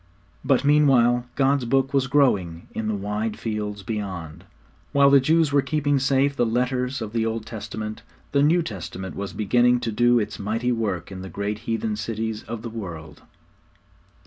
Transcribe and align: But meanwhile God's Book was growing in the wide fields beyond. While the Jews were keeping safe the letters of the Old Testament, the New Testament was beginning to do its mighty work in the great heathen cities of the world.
But 0.43 0.65
meanwhile 0.65 1.27
God's 1.35 1.63
Book 1.65 1.93
was 1.93 2.07
growing 2.07 2.67
in 2.71 2.87
the 2.87 2.95
wide 2.95 3.37
fields 3.37 3.83
beyond. 3.83 4.45
While 4.93 5.11
the 5.11 5.19
Jews 5.19 5.51
were 5.53 5.61
keeping 5.61 5.99
safe 5.99 6.35
the 6.35 6.43
letters 6.43 7.03
of 7.03 7.13
the 7.13 7.23
Old 7.23 7.45
Testament, 7.45 8.01
the 8.31 8.41
New 8.41 8.63
Testament 8.63 9.15
was 9.15 9.31
beginning 9.31 9.79
to 9.81 9.91
do 9.91 10.17
its 10.17 10.39
mighty 10.39 10.71
work 10.71 11.11
in 11.11 11.21
the 11.21 11.29
great 11.29 11.59
heathen 11.69 11.95
cities 11.95 12.41
of 12.45 12.63
the 12.63 12.69
world. 12.71 13.21